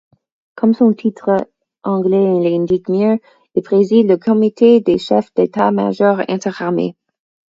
Comme 0.55 0.73
son 0.73 0.93
titre 0.93 1.47
anglais 1.83 2.39
l’indique 2.39 2.89
mieux, 2.89 3.19
il 3.53 3.61
préside 3.61 4.09
le 4.09 4.17
Comité 4.17 4.81
des 4.81 4.97
chefs 4.97 5.31
d’état-major 5.35 6.21
interarmées. 6.27 6.95